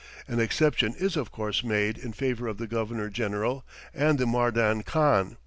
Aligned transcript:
An 0.27 0.39
exception 0.39 0.95
is 0.97 1.15
of 1.15 1.31
course 1.31 1.63
made 1.63 1.95
in 1.95 2.11
favor 2.11 2.47
of 2.47 2.57
the 2.57 2.65
Governor 2.65 3.07
General 3.11 3.63
and 3.93 4.17
Mardan 4.25 4.81
Khan. 4.81 5.37